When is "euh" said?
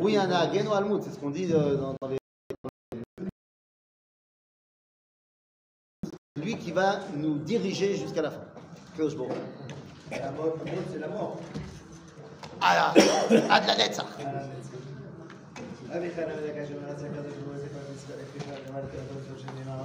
1.52-1.76